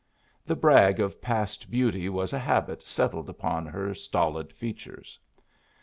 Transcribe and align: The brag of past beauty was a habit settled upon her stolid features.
The 0.43 0.55
brag 0.55 0.99
of 0.99 1.21
past 1.21 1.69
beauty 1.69 2.09
was 2.09 2.33
a 2.33 2.39
habit 2.39 2.81
settled 2.81 3.29
upon 3.29 3.67
her 3.67 3.93
stolid 3.93 4.51
features. 4.51 5.19